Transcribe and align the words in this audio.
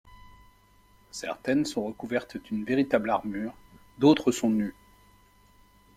Certaines 1.11 1.63
sont 1.65 1.83
recouvertes 1.85 2.35
d'une 2.37 2.63
véritable 2.65 3.11
armure, 3.11 3.53
d'autres 3.99 4.31
sont 4.31 4.49
nues. 4.49 4.75